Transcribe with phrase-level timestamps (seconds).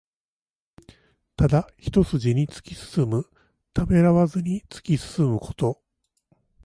[1.37, 3.29] ただ一すじに突き進む。
[3.71, 5.79] ためらわずに突き進むこと。